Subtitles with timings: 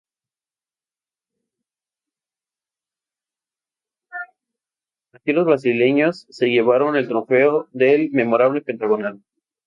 [5.13, 9.21] Así los brasileños se llevaron el trofeo del memorable Pentagonal.